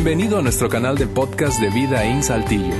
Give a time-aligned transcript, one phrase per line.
[0.00, 2.72] Bienvenido a nuestro canal de podcast de Vida en Saltillo.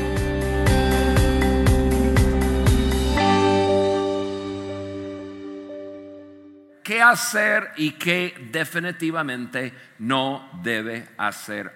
[6.85, 11.73] ¿Qué hacer y qué definitivamente no debe hacer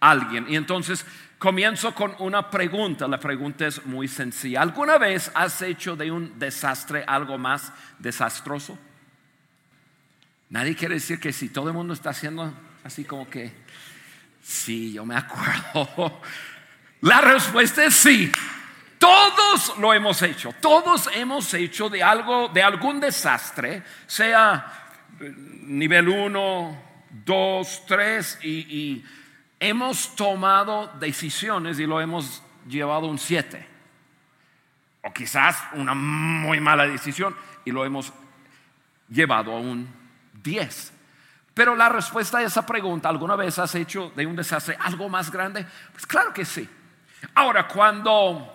[0.00, 0.46] alguien?
[0.48, 1.04] Y entonces
[1.38, 3.06] comienzo con una pregunta.
[3.06, 4.62] La pregunta es muy sencilla.
[4.62, 8.78] ¿Alguna vez has hecho de un desastre algo más desastroso?
[10.48, 12.50] Nadie quiere decir que si todo el mundo está haciendo
[12.84, 13.52] así como que,
[14.42, 16.20] sí, yo me acuerdo.
[17.02, 18.30] La respuesta es sí.
[18.98, 25.32] Todos lo hemos hecho, todos hemos hecho de algo, de algún desastre, sea eh,
[25.62, 26.82] nivel 1,
[27.24, 29.04] 2, 3, y,
[29.58, 33.66] hemos tomado decisiones y lo hemos llevado un 7.
[35.02, 38.12] O quizás una muy mala decisión y lo hemos
[39.08, 39.88] llevado a un
[40.42, 40.92] 10.
[41.60, 45.30] Pero la respuesta a esa pregunta, ¿alguna vez has hecho de un desastre algo más
[45.30, 45.66] grande?
[45.92, 46.66] Pues claro que sí.
[47.34, 48.50] Ahora, cuando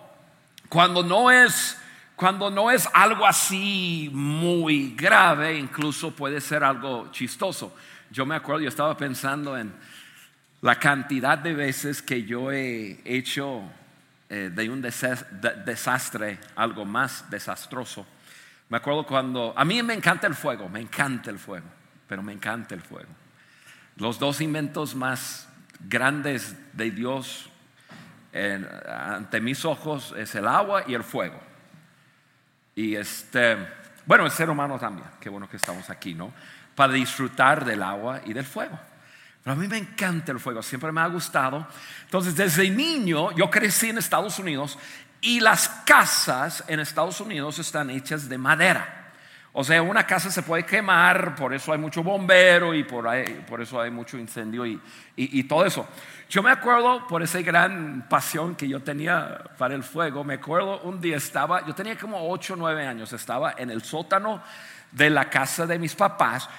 [0.68, 1.80] cuando no es
[2.16, 7.76] cuando no es algo así muy grave, incluso puede ser algo chistoso.
[8.10, 9.72] Yo me acuerdo, yo estaba pensando en
[10.62, 13.62] la cantidad de veces que yo he hecho
[14.28, 18.04] eh, de un desastre algo más desastroso.
[18.68, 21.66] Me acuerdo cuando, a mí me encanta el fuego, me encanta el fuego,
[22.08, 23.10] pero me encanta el fuego.
[23.96, 25.48] Los dos inventos más
[25.80, 27.50] grandes de Dios
[28.32, 31.40] ante mis ojos es el agua y el fuego.
[32.74, 33.56] Y este,
[34.04, 36.32] bueno, el ser humano también, qué bueno que estamos aquí, ¿no?
[36.74, 38.78] Para disfrutar del agua y del fuego.
[39.42, 41.66] Pero a mí me encanta el fuego, siempre me ha gustado.
[42.04, 44.78] Entonces, desde niño, yo crecí en Estados Unidos
[45.20, 49.05] y las casas en Estados Unidos están hechas de madera.
[49.58, 53.08] O sea, una casa se puede quemar, por eso hay mucho bombero y por,
[53.48, 54.78] por eso hay mucho incendio y,
[55.16, 55.88] y, todo eso.
[56.28, 60.82] Yo me acuerdo por esa gran pasión que yo tenía para el fuego, me acuerdo
[60.82, 64.42] un día estaba, yo tenía como 8 o 9 años, estaba en el sótano
[64.92, 66.50] de la casa de mis papás,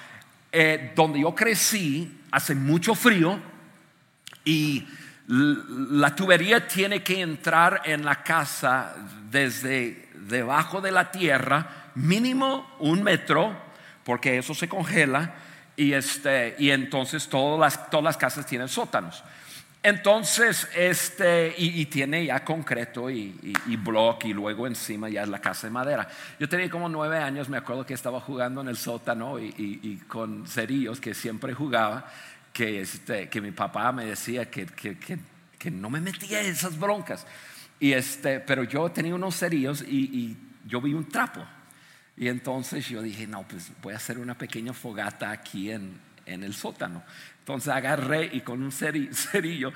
[0.50, 3.38] eh, donde yo crecí, hace mucho frío
[4.44, 4.88] y
[5.28, 8.96] la tubería tiene que entrar en la casa
[9.30, 13.54] desde debajo de la tierra mínimo un metro,
[14.04, 15.34] porque eso se congela,
[15.76, 19.22] y, este, y entonces todas las, todas las casas tienen sótanos.
[19.80, 25.40] Entonces, este, y, tiene ya concreto y, y, block, y luego encima ya es la
[25.40, 26.08] casa de madera.
[26.40, 30.48] Yo tenía como nueve años, me acuerdo que estaba jugando en el sótano y, con
[30.48, 32.10] cerillos que siempre jugaba,
[32.52, 36.76] que, este, que mi papá me decía que, que, que, no me metía en esas
[36.76, 37.24] broncas.
[37.78, 40.36] Y este, pero yo tenía unos cerillos y
[40.66, 41.46] yo vi un trapo
[42.18, 46.42] y entonces yo dije, no, pues voy a hacer una pequeña fogata aquí en, en
[46.42, 47.04] el sótano.
[47.38, 49.72] Entonces agarré y con un cerillo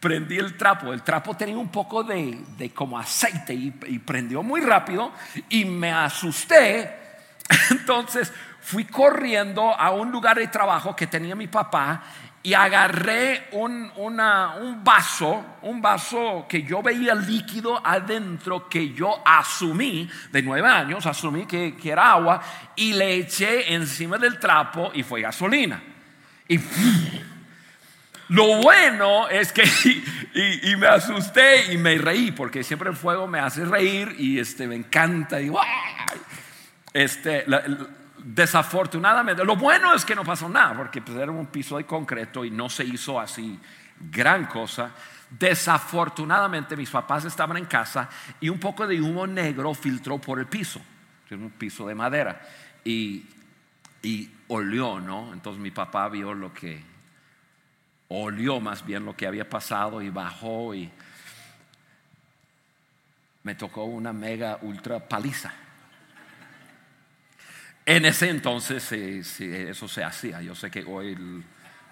[0.00, 0.92] prendí el trapo.
[0.92, 5.12] El trapo tenía un poco de, de como aceite y, y, prendió muy rápido
[5.50, 6.90] y me asusté.
[7.70, 12.02] Entonces fui corriendo a un lugar de trabajo que tenía mi papá
[12.44, 14.16] y agarré un, un,
[14.82, 21.46] vaso, un vaso que yo veía líquido adentro, que yo asumí, de nueve años, asumí
[21.46, 22.42] que, era agua,
[22.74, 25.80] y le eché encima del trapo y fue gasolina.
[26.48, 26.58] Y
[28.28, 29.62] lo bueno es que,
[30.64, 34.66] y, me asusté y me reí, porque siempre el fuego me hace reír y este,
[34.66, 35.40] me encanta.
[35.40, 35.52] Y,
[36.92, 37.44] este,
[38.24, 42.44] Desafortunadamente, lo bueno es que no pasó nada, porque pues, era un piso de concreto
[42.44, 43.58] y no se hizo así
[43.98, 44.92] gran cosa.
[45.28, 48.08] Desafortunadamente mis papás estaban en casa
[48.40, 50.80] y un poco de humo negro filtró por el piso,
[51.30, 52.42] un piso de madera,
[52.84, 53.24] y,
[54.02, 55.32] y olió, ¿no?
[55.32, 56.84] Entonces mi papá vio lo que,
[58.14, 60.90] olió más bien lo que había pasado y bajó y
[63.42, 65.52] me tocó una mega ultra paliza.
[67.84, 70.40] En ese entonces eso se hacía.
[70.40, 71.16] Yo sé que hoy,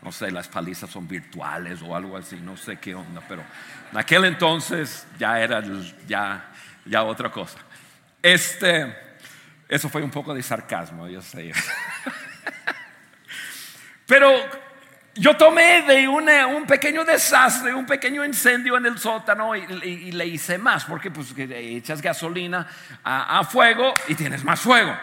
[0.02, 3.42] no sé, las palizas son virtuales o algo así, no sé qué onda, pero
[3.90, 5.62] en aquel entonces ya era
[6.06, 6.52] ya,
[6.84, 7.58] ya otra cosa.
[8.22, 8.94] Este,
[9.68, 11.50] eso fue un poco de sarcasmo, yo sé.
[14.06, 14.32] pero
[15.16, 20.56] yo tomé de un pequeño desastre, un pequeño incendio en el sótano y, le hice
[20.56, 22.68] más, porque pues echas gasolina
[23.02, 24.96] a fuego y tienes más fuego.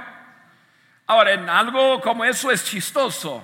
[1.08, 3.42] Ahora, en algo como eso es chistoso,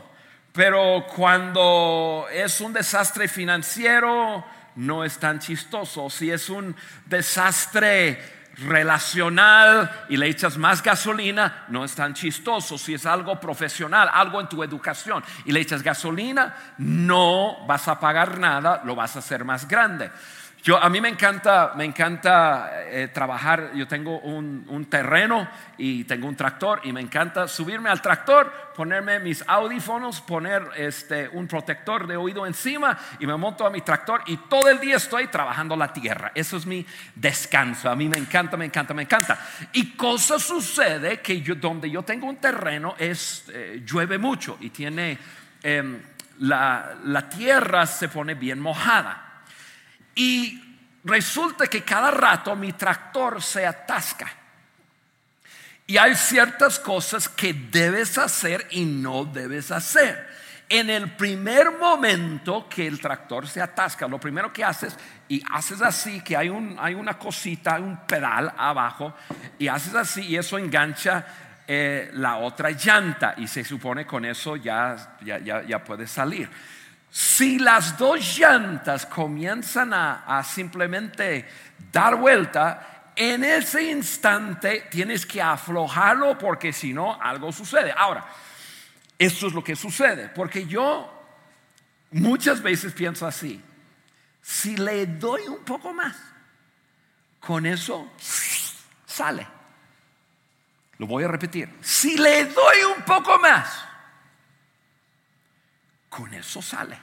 [0.52, 4.44] pero cuando es un desastre financiero,
[4.76, 6.10] no es tan chistoso.
[6.10, 6.76] Si es un
[7.06, 8.22] desastre
[8.58, 12.78] relacional y le echas más gasolina, no es tan chistoso.
[12.78, 17.98] Si es algo profesional, algo en tu educación y le echas gasolina, no vas a
[17.98, 20.12] pagar nada, lo vas a hacer más grande.
[20.64, 23.72] Yo, a mí me encanta, me encanta eh, trabajar.
[23.76, 28.50] Yo tengo un, un, terreno y tengo un tractor y me encanta subirme al tractor,
[28.74, 33.82] ponerme mis audífonos, poner este, un protector de oído encima y me monto a mi
[33.82, 36.32] tractor y todo el día estoy trabajando la tierra.
[36.34, 37.90] Eso es mi descanso.
[37.90, 39.38] A mí me encanta, me encanta, me encanta.
[39.74, 44.70] Y cosa sucede que yo, donde yo tengo un terreno es eh, llueve mucho y
[44.70, 45.18] tiene
[45.62, 46.02] em,
[46.40, 49.23] la, la tierra se pone bien mojada.
[50.16, 50.62] Y
[51.04, 54.32] resulta que cada rato mi tractor se atasca.
[55.86, 60.28] Y hay ciertas cosas que debes hacer y no debes hacer.
[60.70, 65.82] En el primer momento que el tractor se atasca, lo primero que haces, y haces
[65.82, 69.14] así, que hay, un, hay una cosita, un pedal abajo,
[69.60, 71.26] y haces así, y eso engancha
[71.68, 76.50] eh, la otra llanta, y se supone con eso ya, ya, ya, ya puede salir.
[77.14, 81.48] Si las dos llantas comienzan a, simplemente
[81.92, 87.94] dar vuelta, en ese instante tienes que aflojarlo porque si no, algo sucede.
[87.96, 88.26] Ahora,
[89.20, 91.08] esto es lo que sucede, porque yo
[92.10, 93.62] muchas veces pienso así,
[94.42, 96.18] si le doy un poco más,
[97.40, 98.12] con eso
[99.06, 99.46] sale.
[100.98, 103.93] Lo voy a repetir, si le doy un poco más,
[106.16, 107.00] con eso sale.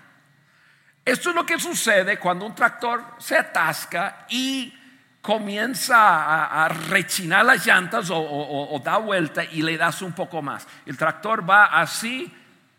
[1.04, 4.72] Esto es lo que sucede cuando un tractor se atasca y
[5.20, 10.66] comienza a, rechinar las llantas o, da vuelta y le das un poco más.
[10.86, 12.32] El tractor va así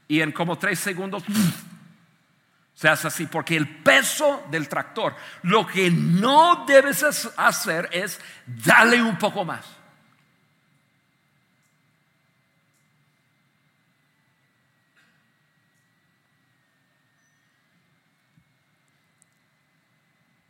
[0.07, 1.23] y en como tres segundos
[2.73, 5.13] se hace así, porque el peso del tractor,
[5.43, 7.03] lo que no debes
[7.35, 9.80] hacer es darle un poco más.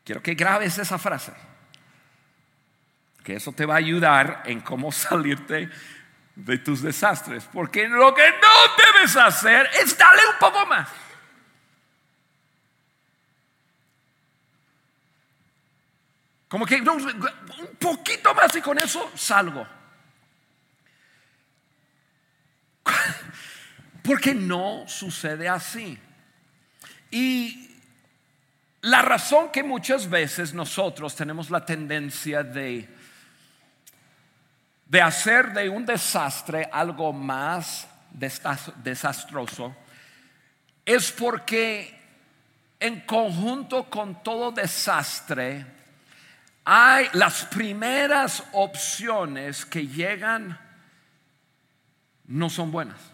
[0.04, 1.34] Quiero que grabes esa frase,
[3.24, 5.70] que eso te va a ayudar en cómo salirte
[6.36, 10.90] de tus desastres, porque lo que no debes hacer es darle un poco más.
[16.48, 19.66] Como que un poquito más y con eso salgo.
[24.04, 25.98] Porque no sucede así.
[27.10, 27.71] Y
[28.82, 32.90] la razón que muchas veces nosotros tenemos la tendencia de,
[34.86, 39.76] de hacer de un desastre algo más desastroso
[40.84, 42.00] es porque
[42.80, 45.66] en conjunto con todo desastre
[46.66, 50.60] hay las primeras opciones que llegan
[52.26, 53.11] no son buenas.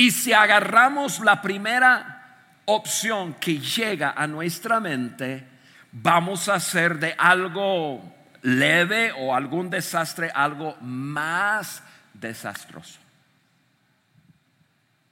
[0.00, 5.46] Y si agarramos la primera opción que llega a nuestra mente,
[5.92, 8.02] vamos a hacer de algo
[8.40, 11.82] leve o algún desastre algo más
[12.14, 12.98] desastroso.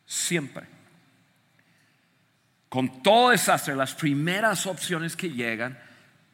[0.07, 0.67] Siempre.
[2.71, 5.79] Con todo desastre, las primeras opciones que llegan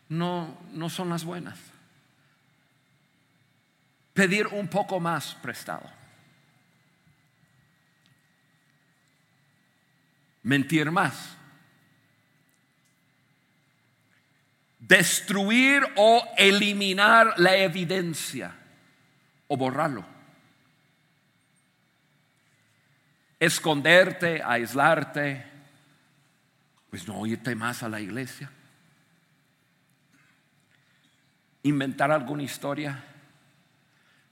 [0.08, 1.58] no, no son las buenas.
[4.12, 6.03] Pedir un poco más prestado
[10.44, 11.36] mentir más.
[14.78, 18.54] Destruir o eliminar la evidencia
[19.48, 20.04] o borrarlo.
[23.40, 25.44] Esconderte, aislarte,
[26.90, 28.50] pues no irte más a la iglesia.
[31.62, 33.02] Inventar alguna historia.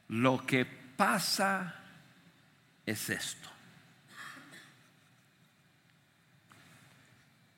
[0.08, 1.74] Lo que pasa
[2.84, 3.51] es esto.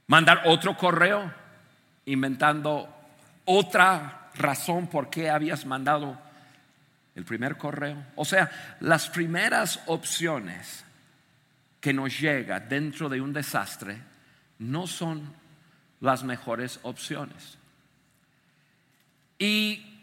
[0.06, 1.32] Mandar otro correo
[2.06, 2.88] inventando
[3.44, 6.18] otra razón por qué habías mandado
[7.14, 8.04] el primer correo.
[8.16, 10.84] O sea, las primeras opciones
[11.80, 13.98] que nos llega dentro de un desastre
[14.58, 15.34] no son
[16.00, 17.58] las mejores opciones.
[19.38, 20.02] Y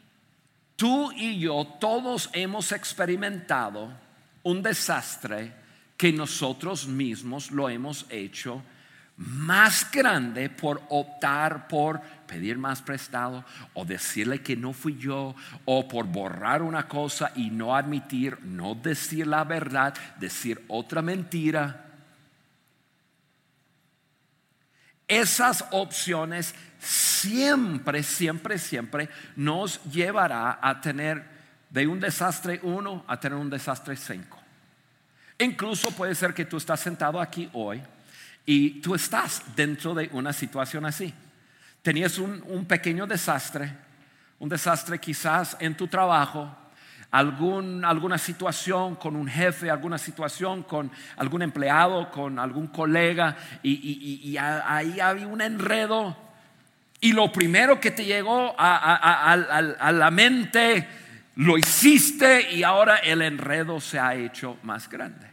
[0.76, 3.92] tú y yo todos hemos experimentado
[4.44, 5.54] un desastre
[5.98, 8.64] que nosotros mismos lo hemos hecho
[9.18, 15.88] más grande por optar por pedir más prestado o decirle que no fui yo o
[15.88, 21.92] por borrar una cosa y no admitir, no decir la verdad, decir otra mentira.
[25.12, 31.26] esas opciones siempre, siempre, siempre nos llevará a tener
[31.70, 34.40] de un desastre uno a tener un desastre cinco.
[35.38, 37.82] Incluso puede ser que tú estás sentado aquí hoy
[38.46, 41.14] y tú estás dentro de una situación así.
[41.82, 43.72] Tenías un, pequeño desastre,
[44.40, 46.56] un desastre quizás en tu trabajo,
[47.12, 55.00] alguna situación con un jefe, alguna situación con algún empleado, con algún colega, y, ahí
[55.00, 56.16] había un enredo.
[57.00, 60.88] Y lo primero que te llegó a la mente,
[61.36, 65.31] lo hiciste y ahora el enredo se ha hecho más grande.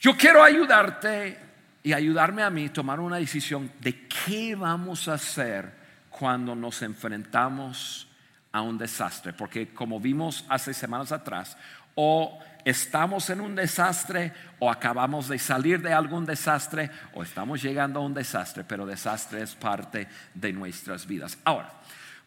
[0.00, 1.38] Yo quiero ayudarte
[1.82, 5.72] y ayudarme a mí a tomar una decisión de qué vamos a hacer
[6.10, 8.08] cuando nos enfrentamos
[8.52, 9.32] a un desastre.
[9.32, 11.56] Porque como vimos hace semanas atrás,
[11.96, 17.98] o estamos en un desastre o acabamos de salir de algún desastre o estamos llegando
[17.98, 21.38] a un desastre, pero desastre es parte de nuestras vidas.
[21.44, 21.72] Ahora,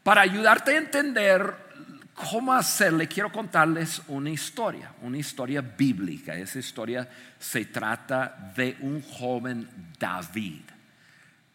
[0.03, 1.55] para ayudarte a entender
[2.13, 6.35] cómo hacerle, quiero contarles una historia, una historia bíblica.
[6.35, 7.07] Esa historia
[7.39, 9.67] se trata de un joven
[9.99, 10.61] David.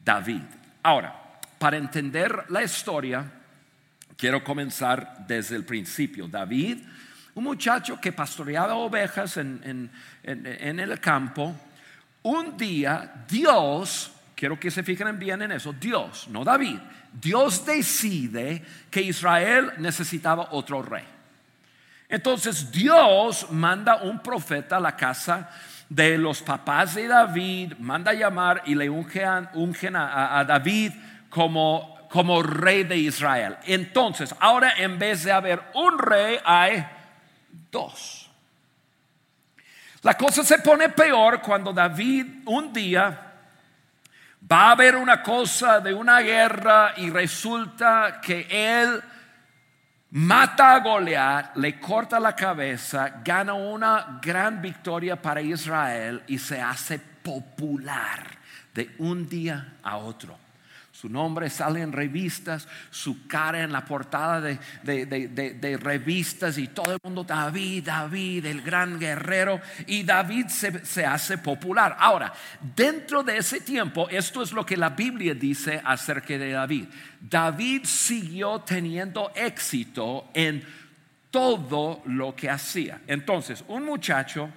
[0.05, 0.43] David.
[0.83, 1.15] Ahora,
[1.59, 3.25] para entender la historia,
[4.17, 6.29] quiero comenzar desde el principio.
[6.29, 6.79] David,
[7.35, 9.91] un muchacho que pastoreaba ovejas en,
[10.23, 11.55] en el campo,
[12.23, 16.79] un día Dios, quiero que se fijen bien en eso, Dios, no David,
[17.13, 21.05] Dios decide que Israel necesitaba otro rey.
[22.09, 25.51] Entonces Dios manda un profeta a la casa
[25.89, 30.93] de los papás de David, manda a llamar y le ungen, a, David
[31.31, 33.57] como, como rey de Israel.
[33.65, 36.87] Entonces, ahora en vez de haber un rey, hay
[37.73, 38.31] dos.
[40.03, 43.26] La cosa se pone peor cuando David un día
[44.51, 49.03] Va a haber una cosa de una guerra y resulta que él
[50.11, 56.61] mata a Goliat, le corta la cabeza, gana una gran victoria para Israel y se
[56.61, 58.25] hace popular
[58.73, 60.46] de un día a otro.
[60.99, 66.99] Su nombre sale en revistas, su cara en la portada de, revistas y todo el
[67.05, 69.61] mundo, David, David, el gran guerrero.
[69.87, 71.99] Y David se, se hace popular.
[72.01, 72.33] Ahora,
[72.75, 76.87] dentro de ese tiempo, esto es lo que la Biblia dice acerca de David.
[77.21, 80.65] David siguió teniendo éxito en
[81.31, 83.03] todo lo que hacía.
[83.07, 84.49] Entonces, un muchacho,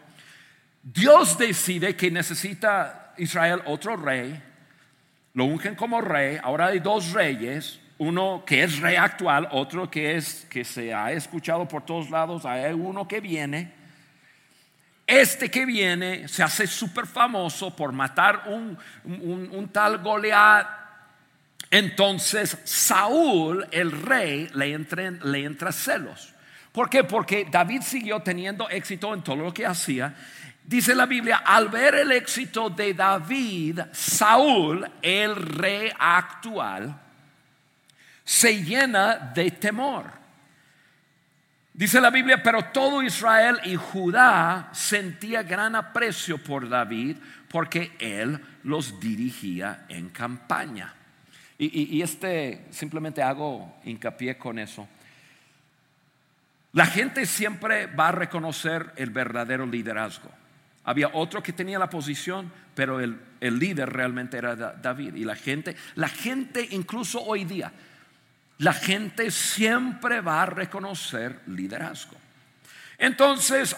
[0.81, 4.41] Dios decide que necesita Israel otro rey
[5.33, 10.15] lo ungen como rey, ahora hay dos reyes, uno que es rey actual, otro que
[10.15, 13.73] es que se ha escuchado por todos lados, hay uno que viene.
[15.05, 20.67] Este que viene se hace súper famoso por matar un, un, tal Goliat.
[21.71, 26.33] Entonces Saúl, el rey, le entra, le entra celos.
[26.71, 27.03] ¿Por qué?
[27.03, 30.15] Porque David siguió teniendo éxito en todo lo que hacía
[30.69, 36.95] Dice la Biblia, al ver el éxito de David, Saúl, el rey actual,
[38.23, 40.11] se llena de temor.
[41.73, 48.39] Dice la Biblia, pero todo Israel y Judá sentía gran aprecio por David porque él
[48.61, 50.93] los dirigía en campaña.
[51.57, 54.87] Y, y, este, simplemente hago hincapié con eso.
[56.73, 60.29] La gente siempre va a reconocer el verdadero liderazgo.
[60.89, 65.13] Había otro que tenía la posición, pero el, líder realmente era David.
[65.13, 67.71] Y la gente, la gente incluso hoy día,
[68.57, 72.17] la gente siempre va a reconocer liderazgo.
[72.97, 73.75] Entonces,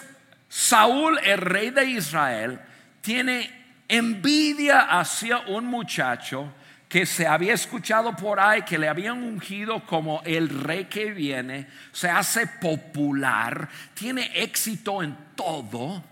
[0.48, 2.58] Saúl, el rey de Israel,
[3.02, 6.50] tiene envidia hacia un muchacho
[6.88, 11.66] que se había escuchado por ahí, que le habían ungido como el rey que viene,
[11.92, 16.10] se hace popular, tiene éxito en todo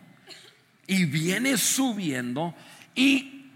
[0.91, 2.53] y viene subiendo
[2.97, 3.49] y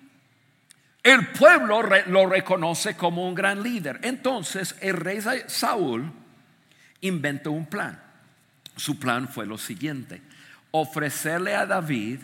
[1.03, 3.99] el pueblo lo reconoce como un gran líder.
[4.03, 6.13] Entonces el rey Saúl
[7.01, 8.01] inventó un plan.
[8.77, 10.23] Su plan fue lo siguiente,
[10.71, 12.21] ofrecerle a David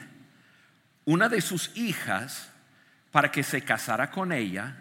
[1.07, 2.49] una de sus hijas
[3.11, 4.77] para que se casara con ella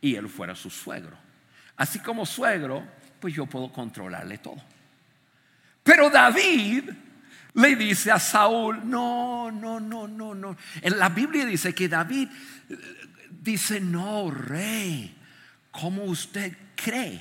[0.00, 1.18] y él fuera su suegro.
[1.76, 2.82] Así como suegro,
[3.20, 4.62] pues yo puedo controlarle todo.
[5.82, 6.88] Pero David
[7.56, 10.56] le dice a Saúl, no, no, no, no, no.
[10.80, 12.28] En la Biblia dice que David
[12.68, 12.76] eh,
[13.30, 15.14] dice, no, rey,
[15.70, 17.20] ¿cómo usted cree?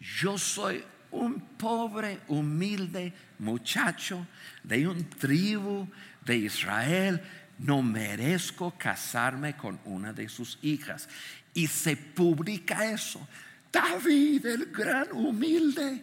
[0.00, 4.26] Yo soy un pobre, humilde muchacho
[4.62, 5.88] de un tribu
[6.24, 7.22] de Israel
[7.58, 11.08] no merezco casarme con una de sus hijas.
[11.54, 13.26] Y se publica eso.
[13.72, 16.02] David, el gran humilde,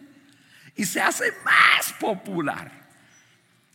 [0.76, 2.85] y se hace más popular.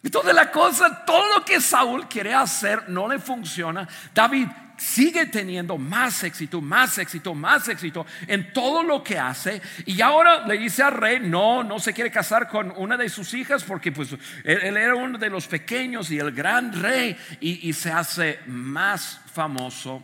[0.04, 3.88] Entonces la cosa, todo lo que Saúl quiere hacer no le funciona.
[4.14, 9.62] David sigue teniendo más éxito, más éxito, más éxito en todo lo que hace.
[9.86, 13.34] Y ahora le dice al rey, no, no se quiere casar con una de sus
[13.36, 14.10] hijas porque pues
[14.44, 19.22] él, era uno de los pequeños y el gran rey y, y se hace más
[19.32, 20.02] famoso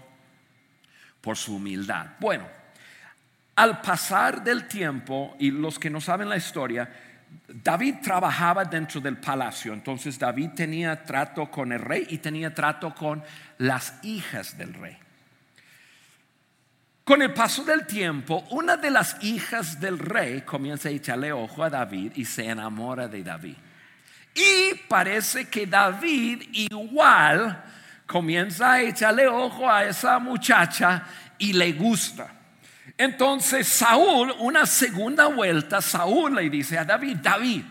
[1.22, 2.06] por su humildad.
[2.20, 2.48] Bueno,
[3.56, 6.88] al pasar del tiempo, y los que no saben la historia,
[7.48, 12.94] David trabajaba dentro del palacio, entonces David tenía trato con el rey y tenía trato
[12.94, 13.24] con
[13.58, 14.98] las hijas del rey.
[17.04, 21.64] Con el paso del tiempo, una de las hijas del rey comienza a echarle ojo
[21.64, 23.56] a David y se enamora de David.
[24.36, 27.64] Y parece que David igual
[28.06, 31.06] comienza a echarle ojo a esa muchacha
[31.38, 32.37] y le gusta.
[32.98, 37.64] Entonces Saúl, una segunda vuelta, Saúl le dice a David, David,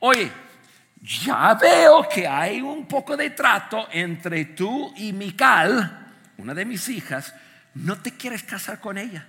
[0.00, 0.32] oye,
[1.00, 6.06] ya veo que hay un poco de trato entre tú y Mical,
[6.38, 7.34] una de mis hijas,
[7.74, 9.26] no te quieres casar con ella.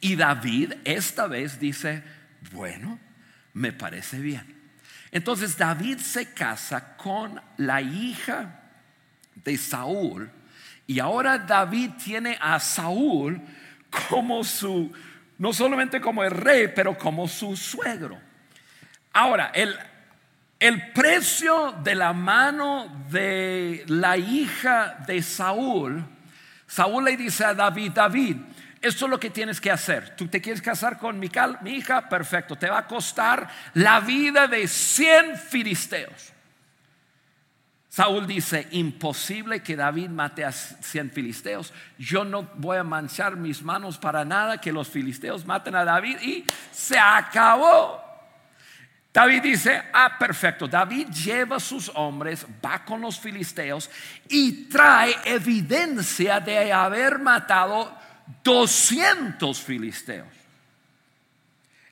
[0.00, 2.02] Y David esta vez dice,
[2.52, 2.98] bueno,
[3.52, 4.60] me parece bien.
[5.12, 8.60] Entonces David se casa con la hija
[9.36, 10.30] de Saúl
[10.86, 13.40] y ahora David tiene a Saúl
[14.08, 14.92] como su,
[15.38, 18.18] no solamente como el rey, pero como su suegro.
[19.12, 19.78] Ahora, el,
[20.58, 26.04] el precio de la mano de la hija de Saúl,
[26.66, 28.36] Saúl le dice a David, David,
[28.80, 30.16] esto es lo que tienes que hacer.
[30.16, 31.30] Tú te quieres casar con mi
[31.66, 32.56] hija, perfecto.
[32.56, 36.31] Te va a costar la vida de 100 filisteos.
[37.92, 41.74] Saúl dice, imposible que David mate a cien filisteos.
[41.98, 46.16] Yo no voy a manchar mis manos para nada que los filisteos maten a David
[46.22, 48.02] y se acabó.
[49.12, 50.66] David dice, ah, perfecto.
[50.66, 53.90] David lleva sus hombres, va con los filisteos
[54.26, 57.94] y trae evidencia de haber matado
[58.42, 60.28] 200 filisteos.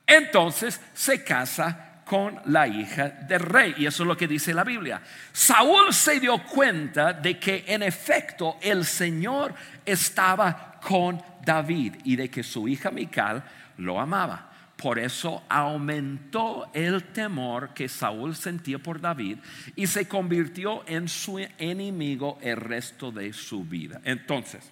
[0.06, 3.72] Entonces se casa con la hija del rey.
[3.78, 5.00] Y eso es lo que dice la Biblia.
[5.32, 9.54] Saúl se dio cuenta de que en efecto el Señor
[9.86, 13.44] estaba con David y de que su hija Mical
[13.76, 14.50] lo amaba.
[14.76, 19.38] Por eso aumentó el temor que Saúl sentía por David
[19.76, 24.00] y se convirtió en su enemigo el resto de su vida.
[24.02, 24.68] Entonces,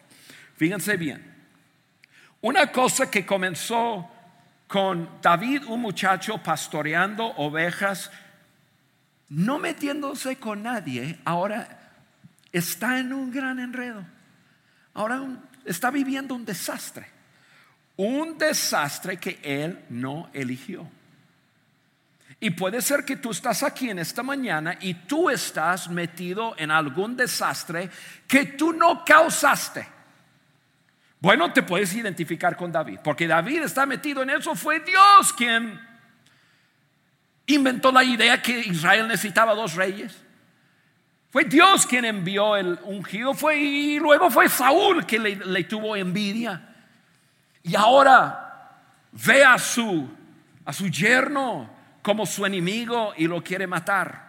[0.57, 1.25] fíjense bien,
[2.41, 4.11] una cosa que comenzó
[4.69, 8.11] con David, un muchacho pastoreando ovejas,
[9.31, 11.97] no metiéndose con nadie, ahora
[12.53, 14.05] está en un gran enredo.
[14.95, 15.23] Ahora
[15.65, 17.07] está viviendo un desastre.
[17.97, 20.89] Un desastre que él no eligió.
[22.41, 26.71] Y puede ser que tú estás aquí en esta mañana y tú estás metido en
[26.71, 27.91] algún desastre
[28.29, 29.98] que tú no causaste.
[31.21, 34.55] Bueno, te puedes identificar con David, porque David está metido en eso.
[34.55, 35.81] Fue Dios quien
[37.47, 40.17] inventó la idea que Israel necesitaba dos reyes.
[41.31, 46.75] Fue Dios quien envió el ungido, fue, y luego fue Saúl que le, tuvo envidia.
[47.63, 48.81] Y ahora
[49.13, 50.09] ve a su,
[50.65, 51.69] a su yerno
[52.01, 54.28] como su enemigo y lo quiere matar.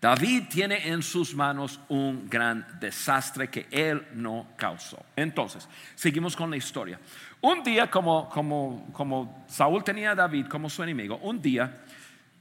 [0.00, 5.04] David tiene en sus manos un gran desastre que él no causó.
[5.14, 6.98] Entonces, seguimos con la historia.
[7.42, 11.82] Un día, como, como, como Saúl tenía a David como su enemigo, un día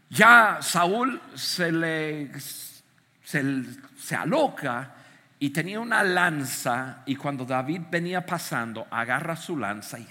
[0.09, 4.95] ya Saúl se le se, aloca
[5.37, 10.07] y tenía una lanza y cuando David venía pasando, agarra su lanza y,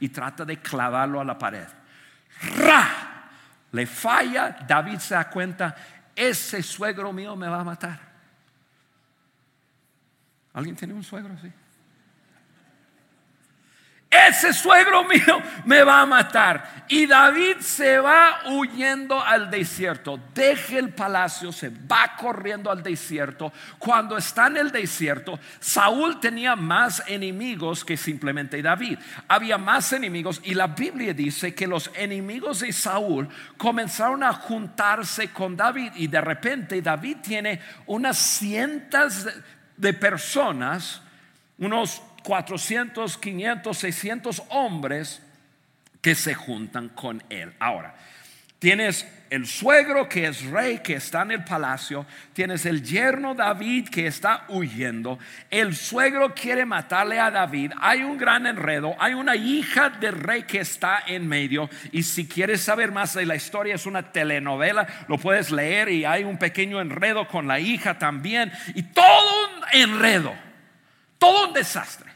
[0.00, 1.66] y trata de clavarlo a la pared.
[2.58, 3.04] ¡Ra!
[3.72, 5.74] Le falla, David se da cuenta
[6.18, 8.00] ese suegro mío me va a matar.
[10.52, 11.52] ¿Alguien tiene un suegro así?
[14.10, 16.86] Ese suegro mío me va a matar.
[16.88, 23.52] Y David se va huyendo al desierto, deja el palacio, se va corriendo al desierto.
[23.78, 28.98] Cuando está en el desierto, Saúl tenía más enemigos que simplemente David.
[29.28, 35.30] Había más enemigos y la Biblia dice que los enemigos de Saúl comenzaron a juntarse
[35.30, 39.26] con David y de repente David tiene unas cientos
[39.76, 41.02] de personas,
[41.58, 45.22] unos 400, 500, 600 hombres
[46.02, 47.54] que se juntan con él.
[47.58, 47.94] Ahora,
[48.58, 53.88] tienes el suegro que es rey, que está en el palacio, tienes el yerno David
[53.88, 55.18] que está huyendo,
[55.50, 60.42] el suegro quiere matarle a David, hay un gran enredo, hay una hija del rey
[60.42, 64.86] que está en medio y si quieres saber más de la historia es una telenovela,
[65.08, 69.64] lo puedes leer y hay un pequeño enredo con la hija también y todo un
[69.72, 70.34] enredo,
[71.18, 72.07] todo un desastre.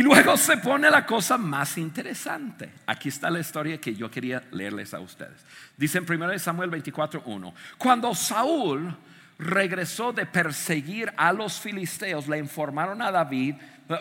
[0.00, 2.70] Y luego se pone la cosa más interesante.
[2.86, 5.44] Aquí está la historia que yo quería leerles a ustedes.
[5.76, 8.96] Dice en 1 Samuel 24:1, cuando Saúl
[9.38, 13.56] regresó de perseguir a los filisteos, le informaron a David,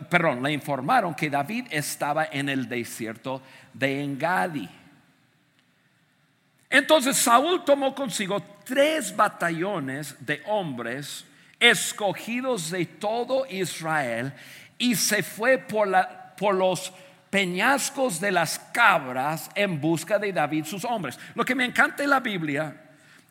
[0.10, 3.42] perdón, le informaron que David estaba en el desierto
[3.74, 4.70] de Engadi.
[6.70, 11.26] Entonces Saúl tomó consigo tres batallones de hombres
[11.60, 14.32] escogidos de todo Israel
[14.80, 15.88] y se fue por,
[16.56, 16.94] los
[17.30, 21.20] peñascos de las cabras en busca de David, sus hombres.
[21.36, 22.76] Lo que me encanta de la Biblia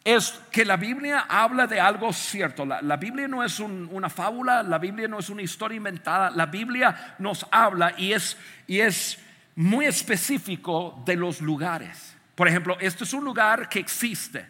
[0.05, 2.65] es que la Biblia habla de algo cierto.
[2.65, 7.17] La, Biblia no es una fábula, la Biblia no es una historia inventada, la Biblia
[7.19, 9.19] nos habla y es, y es
[9.57, 12.15] muy específico de los lugares.
[12.35, 14.47] Por ejemplo, este es un lugar que existe.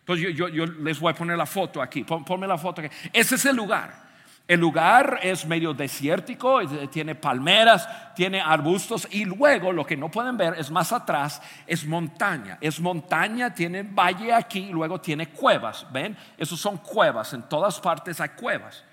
[0.00, 2.94] Entonces yo, yo, les voy a poner la foto aquí, ponme la foto aquí.
[3.12, 4.03] Ese es el lugar.
[4.46, 10.36] El lugar es medio desértico, tiene palmeras, tiene arbustos y luego lo que no pueden
[10.36, 12.58] ver es más atrás, es montaña.
[12.60, 15.86] Es montaña, tiene valle aquí y luego tiene cuevas.
[15.90, 16.14] ¿Ven?
[16.36, 18.84] Esos son cuevas, en todas partes hay cuevas.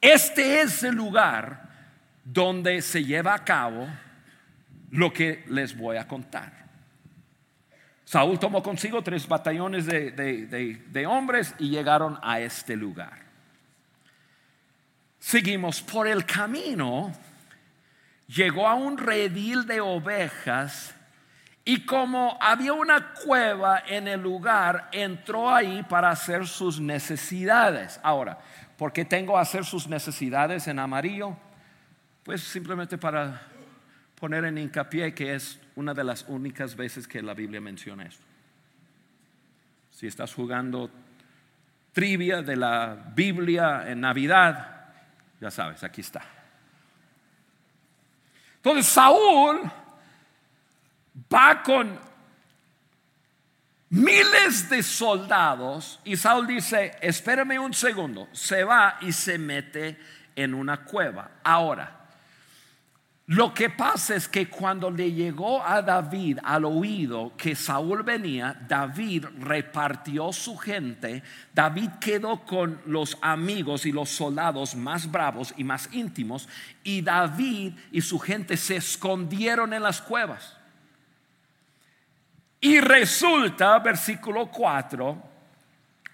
[0.00, 1.68] Este es el lugar
[2.24, 3.88] donde se lleva a cabo
[4.92, 6.52] lo que les voy a contar.
[8.04, 13.29] Saúl tomó consigo tres batallones de, de hombres y llegaron a este lugar
[15.20, 17.12] seguimos por el camino,
[18.26, 20.94] llegó a un redil de ovejas
[21.64, 28.00] y como había una cueva en el lugar, entró ahí para hacer sus necesidades.
[28.02, 28.38] Ahora,
[28.76, 31.36] ¿por qué tengo que hacer sus necesidades en amarillo?
[32.24, 33.42] Pues simplemente para
[34.18, 38.24] poner en hincapié que es una de las únicas veces que la Biblia menciona esto.
[39.92, 40.90] Si estás jugando
[41.92, 44.79] trivia de la Biblia en Navidad,
[45.40, 46.22] ya sabes, aquí está.
[48.56, 49.60] Entonces Saúl
[51.32, 51.98] va con
[53.88, 59.98] miles de soldados y Saúl dice, espérame un segundo, se va y se mete
[60.36, 61.30] en una cueva.
[61.42, 61.99] Ahora,
[63.30, 68.60] lo que pasa es que cuando le llegó a David al oído que Saúl venía,
[68.66, 71.22] David repartió su gente,
[71.54, 76.48] David quedó con los amigos y los soldados más bravos y más íntimos,
[76.82, 80.56] y David y su gente se escondieron en las cuevas.
[82.60, 85.29] Y resulta, versículo 4,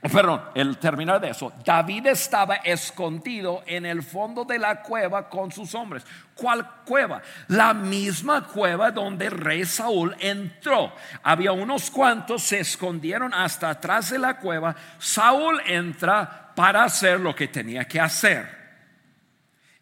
[0.08, 5.50] perdón, el terminar de eso, David estaba escondido en el fondo de la cueva con
[5.50, 6.04] sus hombres.
[6.34, 7.22] ¿Cuál cueva?
[7.48, 10.94] La misma cueva donde el rey Saúl entró.
[11.22, 14.76] Había unos cuantos, se escondieron hasta atrás de la cueva.
[14.98, 18.56] Saúl entra para hacer lo que tenía que hacer.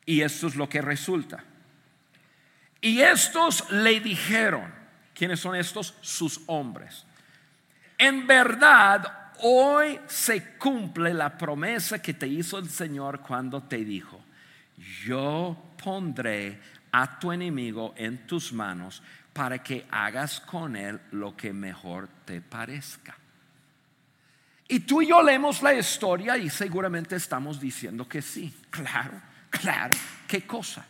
[0.06, 1.42] Y esto es lo que resulta.
[2.80, 4.72] Y estos le dijeron,
[5.14, 5.94] ¿quiénes son estos?
[6.02, 7.06] Sus hombres.
[7.98, 14.20] En verdad, hoy se cumple la promesa que te hizo el Señor cuando te dijo,
[15.04, 16.58] yo pondré
[16.92, 22.40] a tu enemigo en tus manos para que hagas con él lo que mejor te
[22.40, 23.16] parezca.
[24.68, 29.20] Y tú y yo leemos la historia y seguramente estamos diciendo que sí, claro,
[29.50, 29.94] claro,
[30.26, 30.86] qué cosa.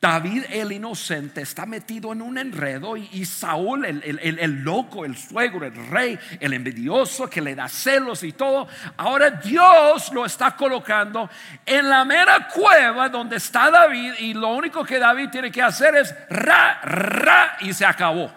[0.00, 5.74] David el inocente está metido en un enredo y, Saúl el, loco, el suegro, el
[5.88, 8.66] rey, el envidioso que le da celos y todo.
[8.96, 11.28] Ahora Dios lo está colocando
[11.66, 15.94] en la mera cueva donde está David y lo único que David tiene que hacer
[15.94, 18.32] es ra, ra y se acabó.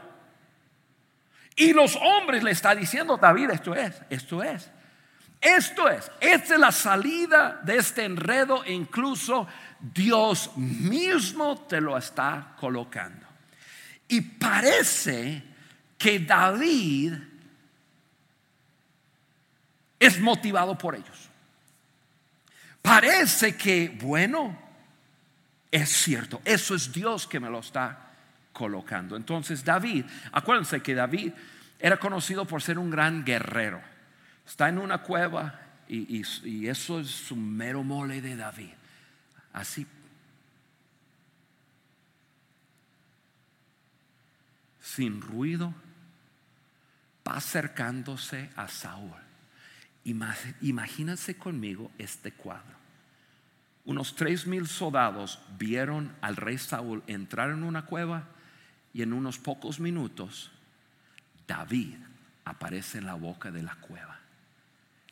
[1.56, 4.69] Y los hombres le está diciendo, David, esto es, esto es.
[5.43, 9.45] Esto es, esta es la salida de este enredo, incluso
[9.84, 13.26] Dios mismo te lo está colocando.
[14.08, 15.43] Y parece
[15.98, 17.13] que David
[20.00, 21.30] es motivado por ellos.
[22.82, 24.58] Parece que, bueno,
[25.69, 28.12] es cierto, eso es Dios que me lo está
[28.54, 29.17] colocando.
[29.17, 31.34] Entonces David, acuérdense que David
[31.78, 33.82] era conocido por ser un gran guerrero.
[34.48, 38.72] Está en una cueva y, y eso es su mero mole de David
[39.54, 39.88] así.
[44.82, 45.74] Sin ruido,
[47.28, 49.16] va acercándose a Saúl.
[50.04, 52.76] Imagínense conmigo este cuadro.
[53.86, 58.28] Unos tres mil soldados vieron al rey Saúl entrar en una cueva
[58.94, 60.52] y en unos pocos minutos
[61.48, 61.96] David
[62.46, 64.20] aparece en la boca de la cueva.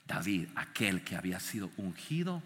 [0.05, 2.43] David, aquel que había sido ungido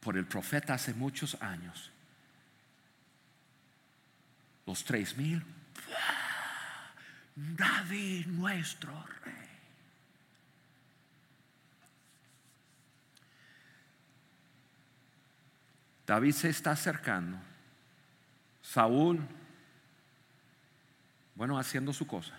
[0.00, 1.90] por el profeta hace muchos años.
[4.66, 5.44] Los tres mil.
[7.34, 8.92] David nuestro
[9.24, 9.34] rey.
[16.06, 17.38] David se está acercando.
[18.62, 19.20] Saúl,
[21.34, 22.34] bueno, haciendo su cosa.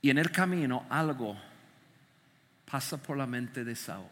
[0.00, 1.36] Y en el camino algo
[2.70, 4.08] pasa por la mente de, Saúl,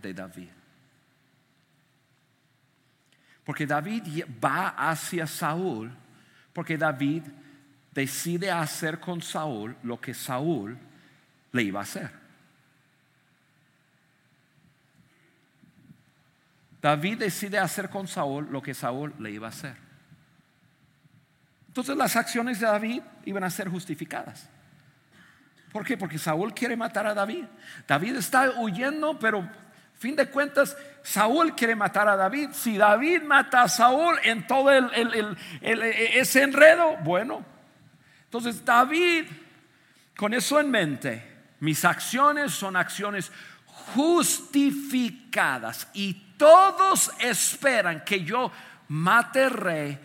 [0.00, 0.48] de David.
[3.44, 5.92] Porque David va hacia Saúl,
[6.52, 7.22] porque David
[7.92, 10.78] decide hacer con Saúl lo que Saúl
[11.52, 12.10] le iba a hacer.
[16.80, 19.76] David decide hacer con Saúl lo que Saúl le iba a hacer.
[21.68, 24.48] Entonces las acciones de David iban a ser justificadas.
[25.72, 25.96] ¿Por qué?
[25.96, 27.46] Porque Saúl quiere matar a David.
[27.88, 29.48] David está huyendo, pero
[29.98, 32.50] fin de cuentas, Saúl quiere matar a David.
[32.52, 34.70] Si David mata a Saúl en todo
[35.62, 37.42] ese enredo, bueno.
[38.24, 39.24] Entonces David,
[40.14, 41.26] con eso en mente,
[41.60, 43.32] mis acciones son acciones
[43.94, 48.52] justificadas y todos esperan que yo
[48.88, 49.98] mate rey.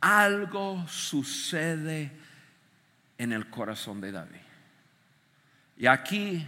[0.00, 2.12] Algo sucede
[3.16, 4.43] en el corazón de David.
[5.76, 6.46] Y aquí,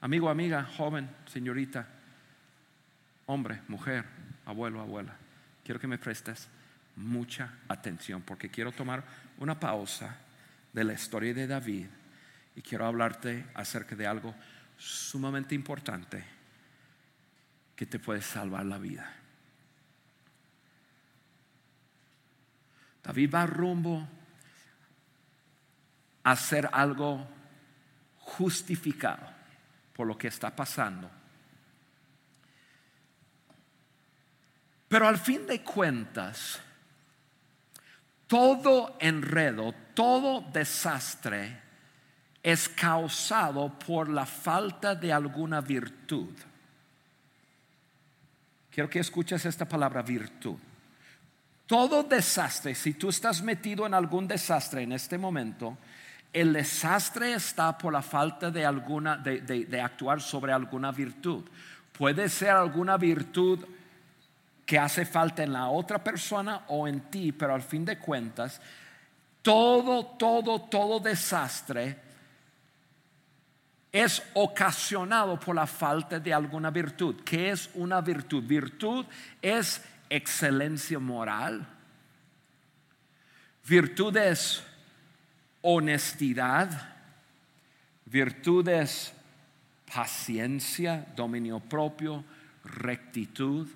[0.00, 1.86] amigo, amiga, joven, señorita,
[3.26, 4.04] hombre, mujer,
[4.44, 5.14] abuelo, abuela,
[5.64, 6.48] quiero que me prestes
[6.96, 9.02] mucha atención porque quiero tomar
[9.38, 10.16] una pausa
[10.72, 11.86] de la historia de David
[12.54, 14.34] y quiero hablarte acerca de algo
[14.76, 16.22] sumamente importante
[17.74, 19.10] que te puede salvar la vida.
[23.02, 24.08] David va rumbo
[26.22, 27.26] a hacer algo
[28.22, 29.26] justificado
[29.92, 31.10] por lo que está pasando.
[34.88, 36.60] Pero al fin de cuentas,
[38.26, 41.60] todo enredo, todo desastre
[42.42, 46.34] es causado por la falta de alguna virtud.
[48.70, 50.56] Quiero que escuches esta palabra virtud.
[51.66, 55.78] Todo desastre, si tú estás metido en algún desastre en este momento,
[56.32, 61.44] el desastre está por la falta de alguna, de, actuar sobre alguna virtud.
[61.92, 63.58] Puede ser alguna virtud
[64.64, 68.60] que hace falta en la otra persona o en ti, pero al fin de cuentas,
[69.42, 71.98] todo, todo, todo desastre
[73.90, 77.16] es ocasionado por la falta de alguna virtud.
[77.26, 78.42] ¿Qué es una virtud?
[78.42, 79.04] Virtud
[79.42, 81.66] es excelencia moral.
[83.66, 84.64] Virtud es
[85.62, 86.70] honestidad,
[88.04, 89.12] virtudes,
[89.92, 92.24] paciencia, dominio propio,
[92.64, 93.68] rectitud.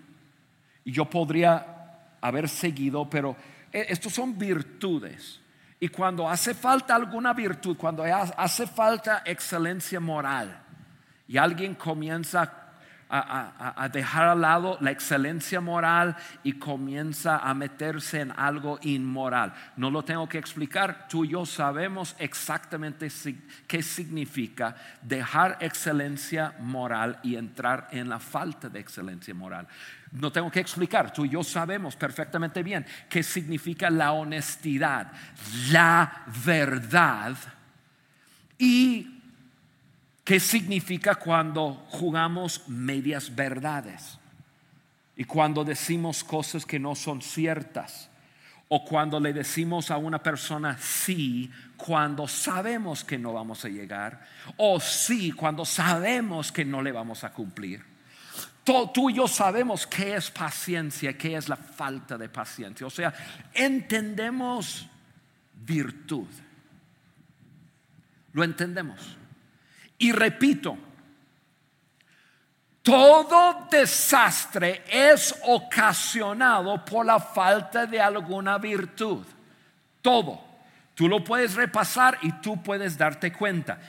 [0.84, 3.36] Y yo podría haber seguido, pero
[3.72, 5.40] e, estos son virtudes.
[5.78, 10.62] Y cuando hace falta alguna virtud, cuando hace falta excelencia moral,
[11.28, 12.65] y alguien comienza
[13.08, 19.54] a, dejar al lado la excelencia moral y comienza a meterse en algo inmoral.
[19.76, 23.08] No lo tengo que explicar, tú y yo sabemos exactamente
[23.66, 29.66] qué significa dejar excelencia moral y entrar en la falta de excelencia moral.
[30.12, 35.12] No tengo que explicar, tú y yo sabemos perfectamente bien qué significa la honestidad,
[35.70, 37.36] la verdad
[38.58, 39.15] y
[40.26, 44.18] ¿Qué significa cuando jugamos medias verdades?
[45.16, 48.10] Y cuando decimos cosas que no son ciertas.
[48.66, 54.26] O cuando le decimos a una persona sí cuando sabemos que no vamos a llegar.
[54.56, 57.84] O sí cuando sabemos que no le vamos a cumplir.
[58.64, 62.84] Tú, y yo sabemos qué es paciencia, qué es la falta de paciencia.
[62.84, 63.14] O sea,
[63.54, 64.88] entendemos
[65.54, 66.26] virtud.
[68.32, 69.16] Lo entendemos.
[69.98, 70.76] Y repito,
[72.82, 79.26] todo desastre es ocasionado por la falta de alguna virtud.
[80.00, 80.40] Todo.
[80.94, 83.80] Tú lo puedes repasar y tú puedes darte cuenta.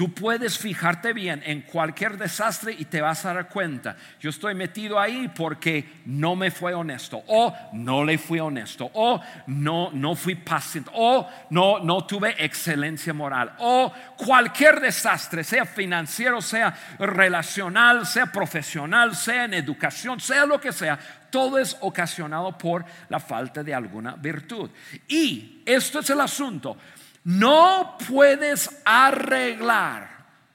[0.00, 3.98] Tú puedes fijarte bien en cualquier desastre y te vas a dar cuenta.
[4.18, 9.20] Yo estoy metido ahí porque no me fue honesto, o no le fui honesto, o
[9.48, 16.40] no, no fui paciente, o no, no tuve excelencia moral, o cualquier desastre, sea financiero,
[16.40, 22.86] sea relacional, sea profesional, sea en educación, sea lo que sea, todo es ocasionado por
[23.10, 24.70] la falta de alguna virtud.
[25.08, 26.78] Y esto es el asunto.
[27.24, 30.08] No puedes arreglar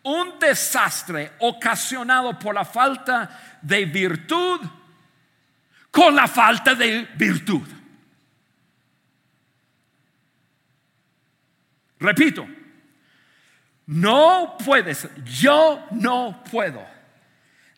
[0.04, 4.62] un desastre ocasionado por la falta de virtud
[5.96, 7.66] con la falta de virtud.
[11.98, 12.46] Repito,
[13.86, 16.86] no puedes, yo no puedo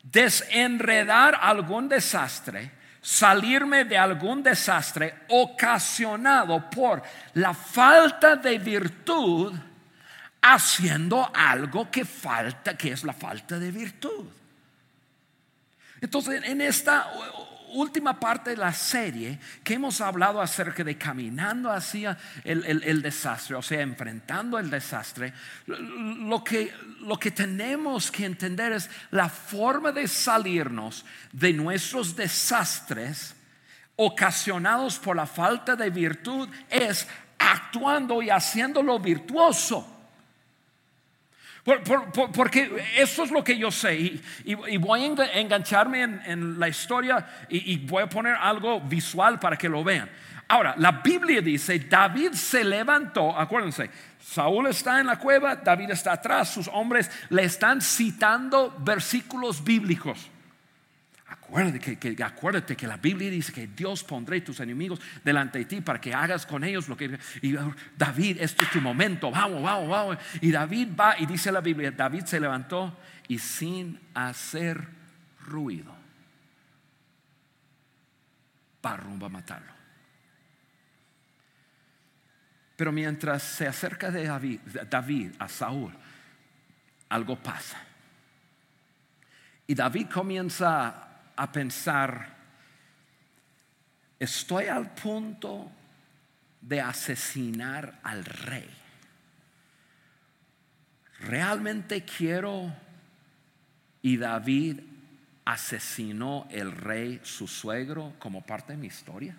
[0.01, 2.71] desenredar algún desastre
[3.07, 7.01] salirme de algún desastre ocasionado por
[7.35, 9.53] la falta de virtud
[10.41, 14.25] haciendo algo que falta, que es la falta de virtud.
[16.01, 17.09] Entonces, en esta
[17.69, 23.61] última parte de la serie que hemos hablado acerca de caminando hacia el, desastre, o
[23.61, 25.33] sea, enfrentando el desastre,
[25.65, 33.35] lo que, lo que tenemos que entender es la forma de salirnos de nuestros desastres
[33.95, 37.07] ocasionados por la falta de virtud es
[37.39, 39.96] actuando y haciéndolo virtuoso
[42.33, 47.73] porque eso es lo que yo sé y, voy a engancharme en, la historia y,
[47.73, 50.09] y, voy a poner algo visual para que lo vean.
[50.47, 56.13] Ahora, la Biblia dice, David se levantó, acuérdense, Saúl está en la cueva, David está
[56.13, 60.29] atrás, sus hombres le están citando versículos bíblicos.
[61.47, 65.79] Acuérdate que, acuérdate que la Biblia dice que Dios pondré tus enemigos delante de ti
[65.79, 67.17] para que hagas con ellos lo que...
[67.41, 67.55] Y
[67.97, 70.17] David, este es tu momento, vamos, vamos, vamos.
[70.41, 72.97] Y David va y dice la Biblia, David se levantó
[73.29, 74.85] y sin hacer
[75.45, 75.95] ruido,
[78.83, 78.91] va
[79.25, 79.71] a matarlo.
[82.75, 85.93] Pero mientras se acerca de David, David a Saúl,
[87.07, 87.81] algo pasa.
[89.65, 91.06] Y David comienza
[91.37, 92.35] a pensar,
[94.19, 95.71] estoy al punto
[96.59, 98.69] de asesinar al rey.
[101.19, 102.73] ¿Realmente quiero?
[104.01, 104.79] Y David
[105.45, 109.35] asesinó el rey, su suegro, como parte de mi historia.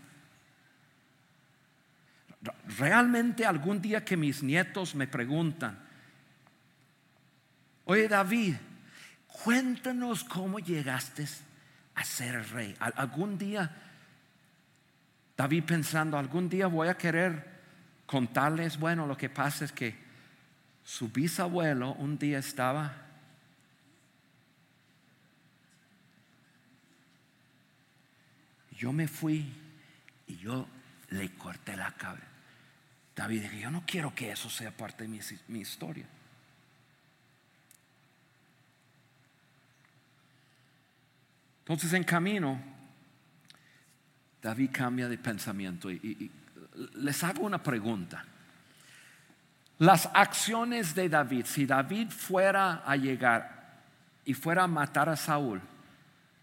[2.79, 5.79] Realmente algún día que mis nietos me preguntan,
[7.85, 8.55] oye David,
[9.27, 11.27] cuéntanos cómo llegaste
[11.99, 12.77] a ser rey.
[12.79, 13.71] Algún día,
[15.37, 17.59] David pensando, algún día voy a querer
[18.07, 19.97] contarles, bueno, lo que pasa es que
[20.85, 23.09] su bisabuelo un día estaba
[28.79, 29.53] yo me fui
[30.29, 30.69] y yo
[31.11, 32.25] le corté la cabeza.
[33.17, 36.07] David dijo, yo no quiero que eso sea parte de mi, mi historia.
[41.69, 42.59] Entonces en camino,
[44.41, 46.31] David cambia de pensamiento y,
[46.95, 48.25] les hago una pregunta.
[49.77, 53.83] Las acciones de David, si David fuera a llegar
[54.25, 55.61] y fuera a matar a Saúl,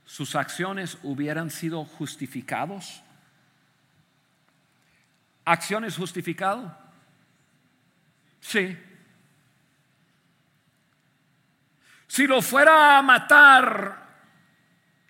[0.06, 3.02] sus acciones hubieran sido justificados.
[5.44, 6.72] ¿Acciones justificadas?
[8.42, 8.78] Sí.
[12.08, 14.05] Si lo fuera a matar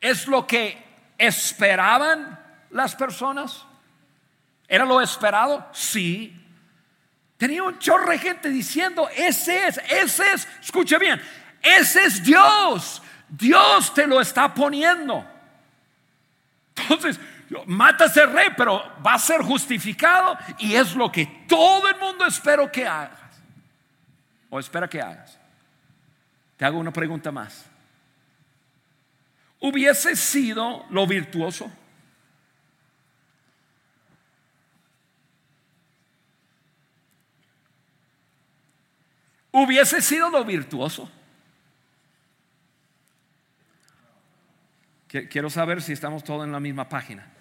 [0.06, 0.78] ¿Es lo que
[1.18, 2.40] esperaban
[2.70, 3.66] las personas?
[4.68, 5.68] ¿Era lo esperado?
[5.74, 6.32] Sí.
[7.38, 11.20] Tenía un chorro de gente diciendo, ese es, ese es, escuche bien,
[11.60, 13.02] ese es Dios.
[13.28, 15.26] Dios te lo está poniendo.
[16.76, 17.20] Entonces,
[17.66, 22.28] mata ese rey, pero va a ser justificado y es lo que todo el mundo
[22.28, 23.42] espera que hagas.
[24.52, 25.40] O espera que hagas.
[26.58, 27.72] Te hago una pregunta más
[29.60, 31.72] hubiese sido lo virtuoso.
[39.52, 41.10] Hubiese sido lo virtuoso.
[45.08, 47.32] Quiero saber si estamos todos en la misma página.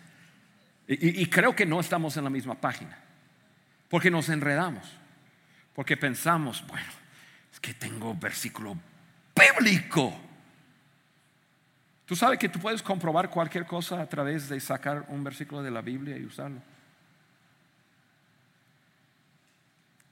[0.87, 2.99] Y, creo que no estamos en la misma página.
[3.89, 4.87] Porque nos enredamos.
[5.75, 6.93] Porque pensamos, bueno,
[7.53, 8.79] es que tengo versículo
[9.35, 10.24] bíblico.
[12.07, 15.71] Tú sabes que tú puedes comprobar cualquier cosa a través de sacar un versículo de
[15.71, 16.61] la Biblia y usarlo.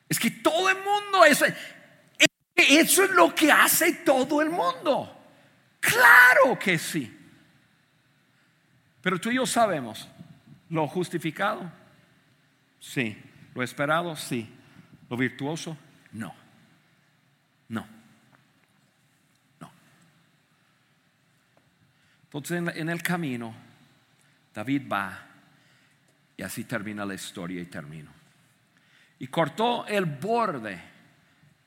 [0.08, 1.44] Es que todo el mundo es,
[2.54, 5.18] Eso es lo que hace todo el mundo.
[5.80, 7.18] Claro que sí.
[9.02, 10.08] Pero tú y yo sabemos,
[10.70, 11.70] lo justificado,
[12.78, 13.20] sí.
[13.54, 14.48] Lo esperado, sí.
[15.10, 15.76] Lo virtuoso.
[16.12, 16.34] No.
[17.68, 17.86] No.
[22.32, 23.54] Entonces en, el camino,
[24.54, 25.26] David va
[26.34, 28.10] y así termina la historia y termino.
[29.18, 30.80] Y cortó el borde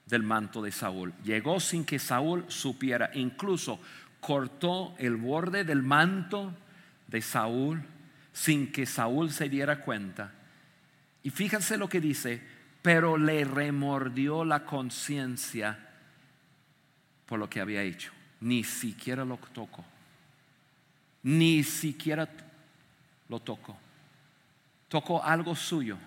[0.08, 1.14] del manto de Saúl.
[1.24, 3.12] Llegó sin que Saúl supiera.
[3.14, 3.80] Incluso
[4.20, 6.52] cortó el borde del manto
[7.08, 7.84] de Saúl
[8.34, 10.34] sin que Saúl se diera cuenta.
[11.22, 12.42] Y fíjense lo que dice,
[12.82, 15.78] pero le remordió la conciencia
[17.28, 18.12] por lo que había hecho.
[18.42, 19.86] Ni siquiera lo tocó.
[21.26, 22.30] Ni siquiera
[23.28, 23.78] lo tocó.
[24.88, 25.98] Tocó algo suyo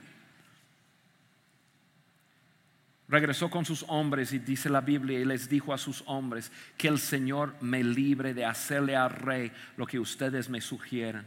[3.09, 6.89] Regresó con sus hombres y dice la Biblia y les dijo a sus hombres que
[6.89, 11.27] el Señor me libre de hacerle al rey lo que ustedes me sugieran.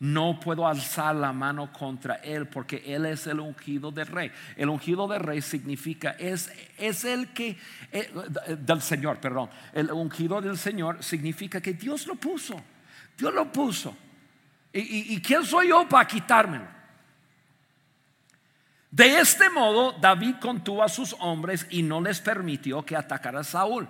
[0.00, 4.30] No puedo alzar la mano contra él porque él es el ungido del rey.
[4.54, 7.56] El ungido del rey significa, es, es el que,
[7.90, 8.12] eh,
[8.60, 9.48] del Señor, perdón.
[9.72, 12.62] El ungido del Señor significa que Dios lo puso.
[13.18, 13.96] Dios lo puso.
[14.72, 16.78] ¿Y, y quién soy yo para quitármelo?
[18.90, 23.44] De este modo, David contuvo a sus hombres y no les permitió que atacara a
[23.44, 23.88] Saúl.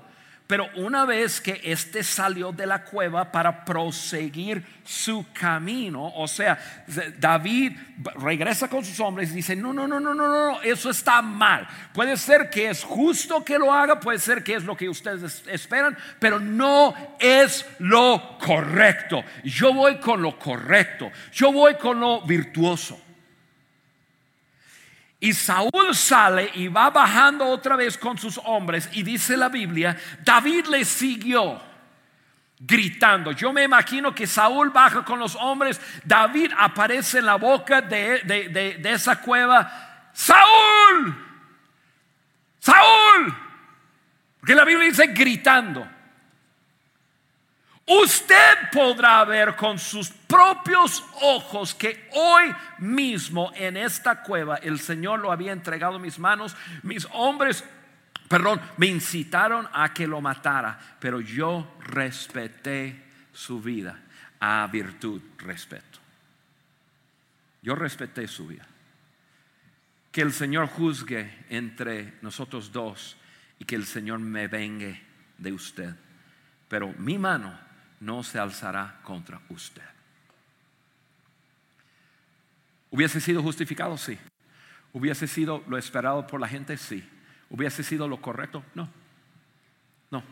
[0.48, 6.58] Pero una vez que éste salió de la cueva para proseguir su camino, o sea,
[7.18, 7.76] David
[8.14, 11.68] regresa con sus hombres y dice, no, no, no, no, no, no, eso está mal.
[11.92, 15.44] Puede ser que es justo que lo haga, puede ser que es lo que ustedes
[15.48, 19.22] esperan, pero no es lo correcto.
[19.44, 22.98] Yo voy con lo correcto, yo voy con lo virtuoso.
[25.20, 29.96] Y Saúl sale y va bajando otra vez con sus hombres y dice la Biblia,
[30.24, 31.60] David le siguió
[32.60, 33.32] gritando.
[33.32, 38.20] Yo me imagino que Saúl baja con los hombres, David aparece en la boca de,
[38.24, 41.26] de esa cueva, Saúl,
[42.60, 43.34] Saúl,
[44.38, 45.97] porque la Biblia dice gritando.
[47.88, 55.20] Usted podrá ver con sus propios ojos que hoy mismo en esta cueva el Señor
[55.20, 56.54] lo había entregado en mis manos.
[56.82, 57.64] Mis hombres,
[58.28, 63.98] perdón, me incitaron a que lo matara, pero yo respeté su vida.
[64.40, 65.98] A virtud, respeto.
[67.62, 68.66] Yo respeté su vida.
[70.12, 73.16] Que el Señor juzgue entre nosotros dos
[73.58, 75.02] y que el Señor me vengue
[75.38, 75.94] de usted.
[76.68, 77.67] Pero mi mano
[78.00, 79.82] no se alzará contra usted.
[82.90, 83.96] ¿Hubiese sido justificado?
[83.98, 84.18] Sí.
[84.92, 86.76] ¿Hubiese sido lo esperado por la gente?
[86.76, 87.06] Sí.
[87.50, 88.64] ¿Hubiese sido lo correcto?
[88.74, 88.88] No.
[90.10, 90.22] No.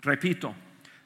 [0.00, 0.54] Repito,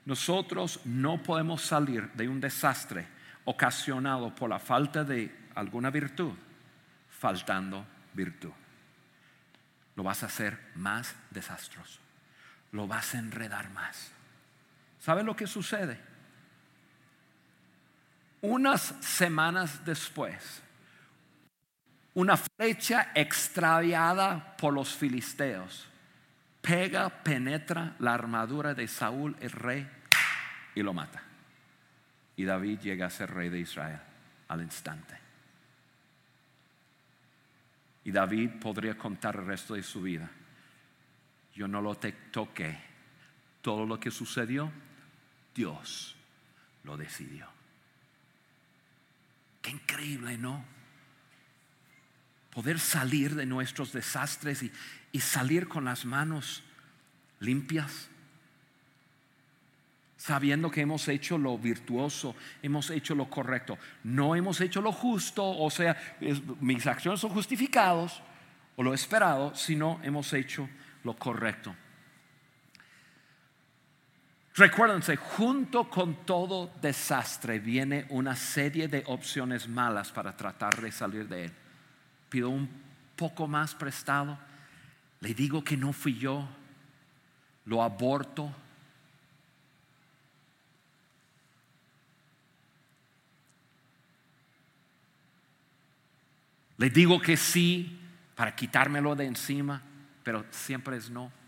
[0.05, 3.07] nosotros no podemos salir de un desastre
[3.45, 6.33] ocasionado por la falta de alguna virtud,
[7.09, 8.53] faltando virtud.
[9.97, 12.01] Lo vas a hacer más desastroso.
[12.73, 14.14] Lo vas a enredar más.
[15.05, 16.01] ¿Sabe lo que sucede?
[18.41, 20.63] Unas semanas después,
[22.15, 25.87] una flecha extraviada por los filisteos
[26.63, 29.87] pega, penetra la armadura de Saúl, el rey,
[30.75, 31.23] y lo mata.
[32.37, 34.01] Y David llega a ser rey de Israel
[34.49, 35.19] al instante.
[38.05, 40.31] Y David podría contar el resto de su vida.
[41.55, 42.79] Yo no lo toqué.
[43.61, 44.73] Todo lo que sucedió
[45.55, 46.17] Dios
[46.83, 47.49] lo decidió.
[49.63, 50.65] Qué increíble, ¿no?
[52.51, 54.73] Poder salir de nuestros desastres y,
[55.13, 56.63] y salir con las manos
[57.41, 58.09] limpias
[60.25, 65.45] sabiendo que hemos hecho lo virtuoso, hemos hecho lo correcto, no hemos hecho lo justo,
[65.47, 66.17] o sea,
[66.61, 68.23] mis acciones son justificados
[68.75, 70.67] o lo esperado, sino hemos hecho
[71.03, 71.77] lo correcto.
[74.57, 81.27] Recuérdense, junto con todo desastre viene una serie de opciones malas para tratar de salir
[81.27, 81.53] de él.
[82.29, 82.71] Pido un
[83.17, 84.39] poco más prestado,
[85.19, 86.49] le digo que no fui yo,
[87.65, 88.55] lo aborto.
[96.77, 97.99] Le digo que sí
[98.37, 99.83] para quitármelo de encima,
[100.23, 101.44] pero siempre es no.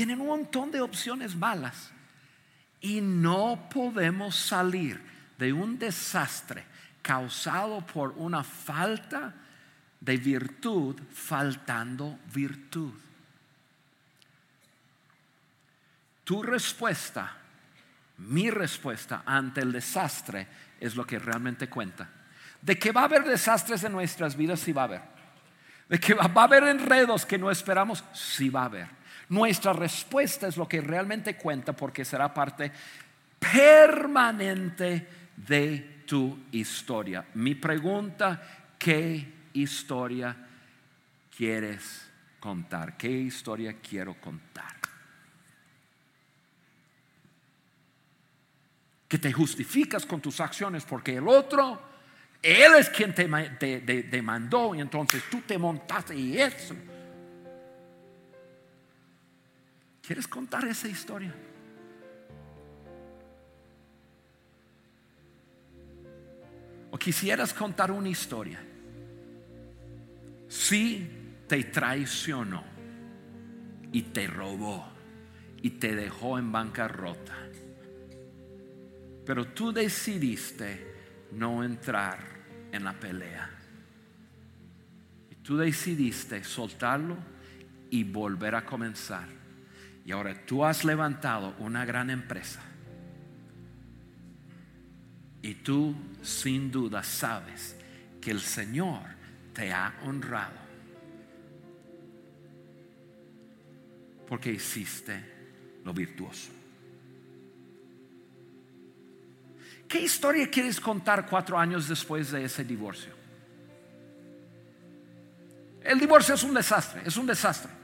[0.00, 1.90] Vienen un montón de opciones malas
[2.80, 4.98] y no podemos salir
[5.36, 6.64] de un desastre
[7.02, 9.34] causado por una falta
[10.00, 12.94] de virtud faltando virtud.
[16.24, 17.36] Tu respuesta,
[18.16, 20.48] mi respuesta ante el desastre
[20.80, 22.08] es lo que realmente cuenta.
[22.62, 25.02] De que va a haber desastres en nuestras vidas, sí va a haber.
[25.90, 28.99] De que va a haber enredos que no esperamos, sí va a haber.
[29.30, 32.72] Nuestra respuesta es lo que realmente cuenta porque será parte
[33.38, 35.06] permanente
[35.36, 37.24] de tu historia.
[37.34, 40.36] Mi pregunta, ¿qué historia
[41.36, 42.10] quieres
[42.40, 42.96] contar?
[42.96, 44.74] ¿Qué historia quiero contar?
[49.06, 51.80] Que te justificas con tus acciones porque el otro,
[52.42, 53.28] él es quien te,
[54.10, 56.74] demandó y entonces tú te montaste y eso.
[60.02, 61.34] ¿Quieres contar esa historia?
[66.90, 68.60] O quisieras contar una historia
[70.48, 71.08] si
[71.46, 72.64] te traicionó
[73.92, 74.84] y te robó
[75.62, 77.36] y te dejó en bancarrota,
[79.24, 80.90] pero tú decidiste
[81.32, 82.18] no entrar
[82.72, 83.48] en la pelea.
[85.30, 87.16] Y tú decidiste soltarlo
[87.90, 89.39] y volver a comenzar.
[90.10, 92.60] Y ahora tú has levantado una gran empresa.
[95.40, 97.76] Y tú sin duda sabes
[98.20, 99.02] que el Señor
[99.54, 100.58] te ha honrado.
[104.26, 106.50] Porque hiciste lo virtuoso.
[109.86, 113.12] ¿Qué historia quieres contar cuatro años después de ese divorcio?
[115.84, 117.79] El divorcio es un desastre, es un desastre.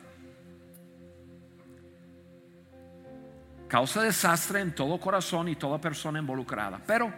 [3.68, 6.80] Causa desastre en todo corazón y toda persona involucrada.
[6.86, 7.12] Pero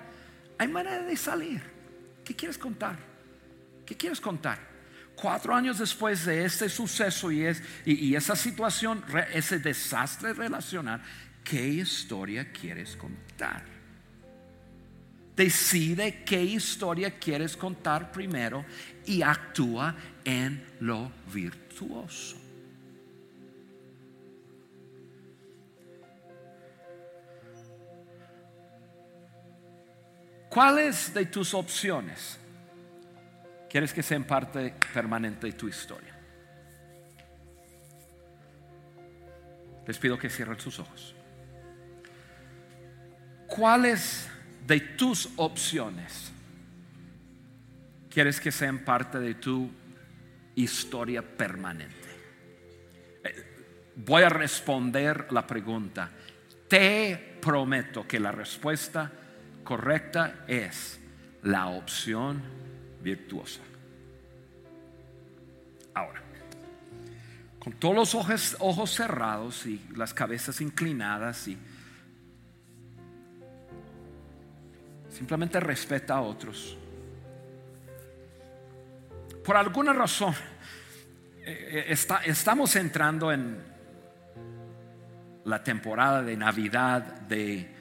[0.57, 1.63] hay manera de salir.
[2.25, 2.97] ¿Qué quieres contar?
[3.85, 4.59] ¿Qué quieres contar?
[5.15, 11.03] Cuatro años después de este suceso y, es, y, esa situación, ese desastre relacional,
[11.43, 13.65] ¿qué historia quieres contar?
[15.35, 18.65] Decide qué historia quieres contar primero
[19.07, 19.95] y actúa
[20.25, 22.48] en lo virtuoso.
[30.49, 32.39] ¿Cuáles de tus opciones
[33.69, 36.15] quieres que sean parte permanente de tu historia.
[39.87, 41.15] Les pido que cierren sus ojos.
[43.47, 44.29] ¿Cuáles
[44.67, 46.31] de tus opciones
[48.11, 49.71] quieres que sean parte de tu
[50.55, 51.97] historia permanente?
[53.25, 56.11] Eh, voy a responder la pregunta.
[56.69, 59.11] Te prometo que la respuesta
[59.69, 60.99] correcta es
[61.43, 62.41] la opción
[63.03, 63.61] virtuosa.
[65.93, 66.23] Ahora,
[67.59, 71.59] con todos los ojos, ojos cerrados y las cabezas inclinadas y
[75.11, 76.75] simplemente respeta a otros.
[79.45, 80.35] Por alguna razón,
[81.45, 83.63] eh, está, estamos entrando en
[85.45, 87.77] la temporada de Navidad, de,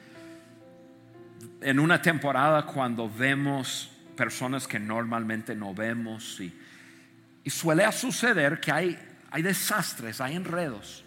[1.61, 6.53] en una temporada cuando vemos personas que normalmente no vemos y,
[7.49, 8.99] suele suceder que hay,
[9.31, 11.05] hay desastres, hay enredos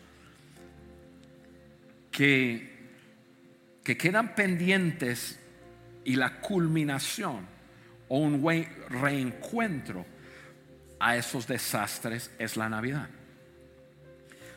[2.11, 2.88] que,
[3.84, 5.38] que quedan pendientes
[6.03, 7.47] y la culminación
[8.09, 8.43] o un
[8.88, 10.07] reencuentro
[10.99, 13.09] a esos desastres es la Navidad.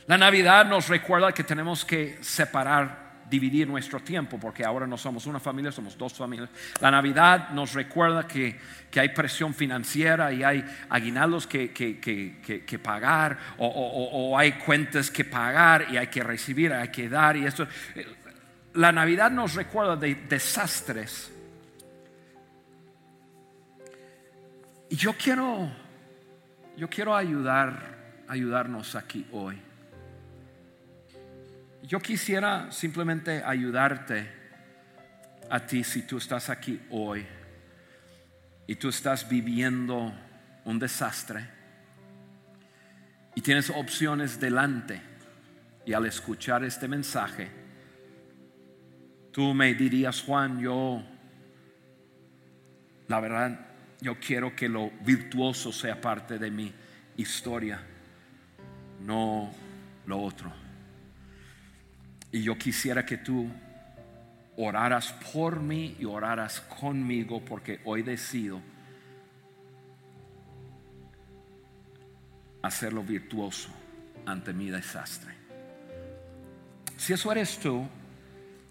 [0.07, 5.26] La Navidad nos recuerda que tenemos que separar dividir nuestro tiempo, porque ahora no somos
[5.26, 6.49] una familia, somos dos familias.
[6.80, 8.59] La Navidad nos recuerda que,
[8.95, 15.97] hay presión financiera y hay aguinaldos que, que, pagar, o, hay cuentas que pagar y
[15.97, 17.36] hay que recibir, hay que dar.
[17.38, 17.67] Y esto.
[18.76, 21.32] La Navidad nos recuerda de desastres.
[24.89, 25.71] Y yo quiero,
[26.78, 29.59] yo quiero ayudar, ayudarnos aquí hoy.
[31.84, 34.25] Yo quisiera simplemente ayudarte
[35.49, 37.25] a ti si tú estás aquí hoy
[38.65, 40.13] y tú estás viviendo
[40.63, 41.45] un desastre
[43.36, 45.01] y tienes opciones delante
[45.86, 47.49] y al escuchar este mensaje,
[49.34, 51.03] tú me dirías, Juan, yo,
[53.09, 53.59] la verdad,
[53.99, 56.71] yo quiero que lo virtuoso sea parte de mi
[57.17, 57.81] historia,
[59.01, 59.51] no
[60.05, 60.62] lo otro.
[62.34, 63.47] Y yo quisiera que tú
[64.57, 68.59] oraras por mí y oraras conmigo porque hoy decido
[72.63, 73.69] hacerlo virtuoso
[74.25, 75.31] ante mi desastre.
[76.97, 77.88] Si eso eres tú,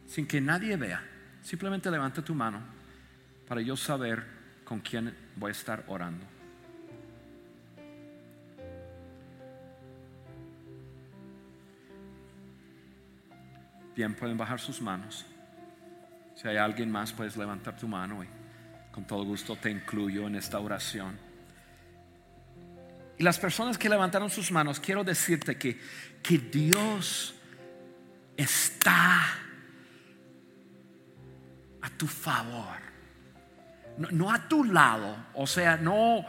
[0.08, 1.00] sin que nadie vea,
[1.42, 2.60] simplemente levanta tu mano
[3.46, 4.24] para yo saber
[4.64, 6.26] con quién voy a estar orando.
[13.94, 15.26] Bien, pueden bajar sus manos.
[16.34, 18.28] Si hay alguien más, puedes levantar tu mano y
[18.90, 21.18] con todo gusto te incluyo en esta oración.
[23.18, 25.78] Y las personas que levantaron sus manos, quiero decirte que,
[26.22, 27.34] que Dios
[28.36, 29.22] está
[31.82, 32.78] a tu favor,
[33.98, 36.24] no, a tu lado, o sea, no,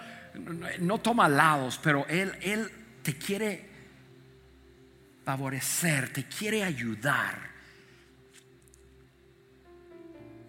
[0.80, 2.70] no, toma lados, pero Él, Él
[3.02, 3.70] te quiere
[5.24, 7.53] favorecer, te quiere ayudar.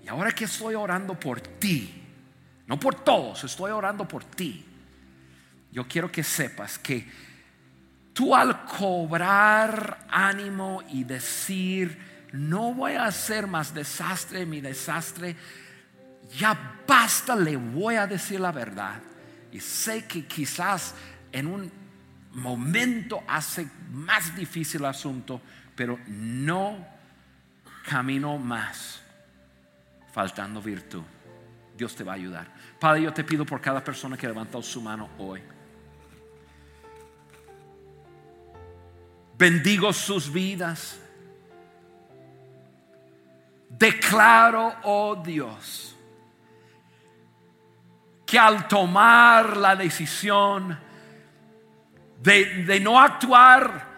[0.05, 2.03] Y ahora que estoy orando por ti,
[2.67, 4.63] no por todos, estoy orando por ti.
[5.73, 7.09] Yo quiero que sepas que
[8.13, 15.37] tú al cobrar ánimo y decir, no voy a hacer más desastre, mi desastre,
[16.39, 19.01] ya basta, le voy a decir la verdad.
[19.53, 20.95] Y sé que quizás
[21.33, 21.73] en un
[22.33, 25.41] momento hace más difícil el asunto,
[25.75, 26.87] pero no
[27.89, 29.04] camino más
[30.15, 31.03] faltando virtud.
[31.77, 32.47] Dios te va a ayudar.
[32.79, 35.43] Padre, yo te pido por cada persona que ha levantado su mano hoy.
[39.37, 41.01] Bendigo sus vidas.
[43.69, 45.97] Declaro, oh Dios,
[48.25, 50.79] que al tomar la decisión
[52.23, 53.94] de, de no actuar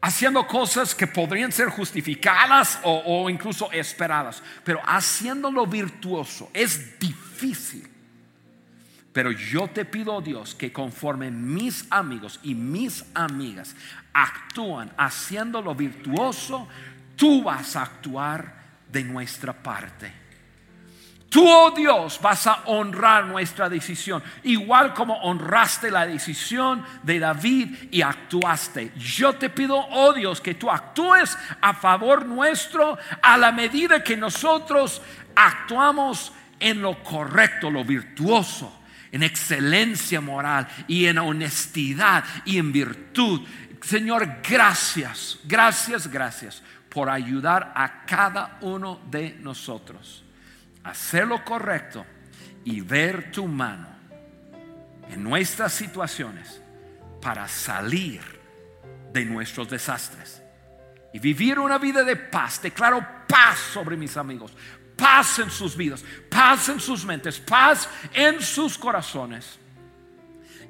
[0.00, 7.88] haciendo cosas que podrían ser justificadas o, incluso esperadas, pero haciéndolo virtuoso es difícil.
[9.12, 13.74] Pero yo te pido, Dios, que conforme mis amigos y mis amigas
[14.12, 16.68] actúan haciéndolo virtuoso,
[17.16, 18.54] tú vas a actuar
[18.92, 20.27] de nuestra parte.
[21.28, 27.76] Tú, oh Dios, vas a honrar nuestra decisión, igual como honraste la decisión de David
[27.90, 28.92] y actuaste.
[28.96, 34.16] Yo te pido, oh Dios, que tú actúes a favor nuestro a la medida que
[34.16, 35.02] nosotros
[35.34, 38.80] actuamos en lo correcto, lo virtuoso,
[39.12, 43.46] en excelencia moral y en honestidad y en virtud.
[43.82, 50.24] Señor, gracias, gracias, gracias por ayudar a cada uno de nosotros
[50.90, 52.04] hacer lo correcto
[52.64, 53.88] y ver tu mano
[55.10, 56.60] en nuestras situaciones
[57.20, 58.20] para salir
[59.12, 60.42] de nuestros desastres
[61.12, 62.60] y vivir una vida de paz.
[62.60, 64.52] Declaro paz sobre mis amigos,
[64.96, 69.58] paz en sus vidas, paz en sus mentes, paz en sus corazones.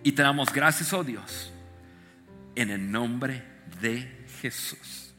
[0.03, 1.53] Y te damos gracias, oh Dios,
[2.55, 3.43] en el nombre
[3.81, 5.13] de Jesús.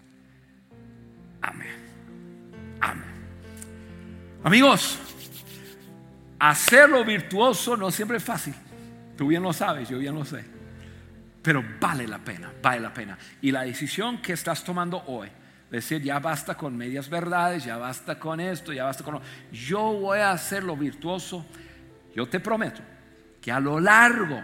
[1.42, 1.76] Amén.
[2.80, 3.19] Amén.
[4.44, 4.98] Amigos,
[6.40, 8.54] hacerlo virtuoso no siempre es fácil.
[9.18, 10.46] Tú bien lo sabes, yo bien lo sé.
[11.42, 13.18] Pero vale la pena, vale la pena.
[13.42, 15.30] Y la decisión que estás tomando hoy,
[15.70, 19.20] decir, ya basta con medias verdades, ya basta con esto, ya basta con...
[19.52, 21.46] Yo voy a hacerlo virtuoso.
[22.16, 22.82] Yo te prometo
[23.42, 24.42] que a lo largo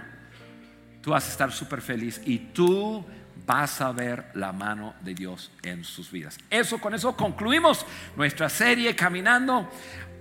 [1.01, 3.05] tú vas a estar súper feliz y tú
[3.45, 6.37] vas a ver la mano de Dios en sus vidas.
[6.49, 7.85] Eso con eso concluimos
[8.15, 9.69] nuestra serie caminando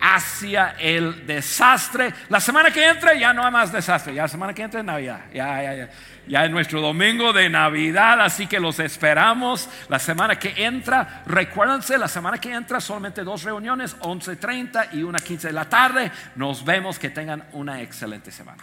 [0.01, 2.13] hacia el desastre.
[2.29, 4.87] La semana que entra ya no hay más desastre, ya la semana que entra es
[4.87, 5.91] Navidad, ya, ya, ya,
[6.27, 11.23] ya es nuestro domingo de Navidad, así que los esperamos la semana que entra.
[11.27, 16.11] Recuérdense, la semana que entra solamente dos reuniones, 11.30 y una 15 de la tarde.
[16.37, 18.63] Nos vemos, que tengan una excelente semana.